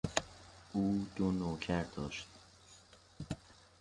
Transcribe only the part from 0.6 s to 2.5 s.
او دو نوکر داشت.